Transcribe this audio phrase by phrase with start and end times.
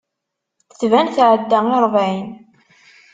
[0.79, 2.27] Tban tɛedda i ṛebɛin.